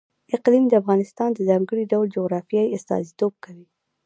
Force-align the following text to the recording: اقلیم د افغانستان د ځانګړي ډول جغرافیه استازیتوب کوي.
اقلیم 0.35 0.65
د 0.69 0.73
افغانستان 0.81 1.29
د 1.33 1.39
ځانګړي 1.49 1.83
ډول 1.91 2.07
جغرافیه 2.15 2.71
استازیتوب 2.75 3.33
کوي. 3.43 3.67